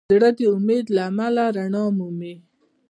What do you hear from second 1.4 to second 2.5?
رڼا مومي.